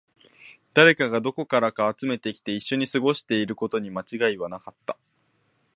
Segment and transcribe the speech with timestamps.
[0.73, 4.97] 誰かがどこからか集めてきて、一緒に過ごしていることに間違いはなかった